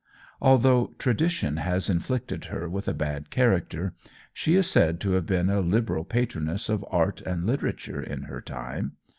[0.41, 3.93] Although tradition has inflicted her with a bad character,
[4.33, 8.41] she is said to have been a liberal patroness of art and literature in her
[8.41, 8.93] time.